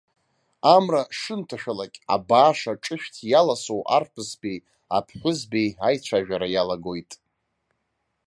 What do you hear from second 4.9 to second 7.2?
аԥҳәызбеи аицәажәара иалагоит.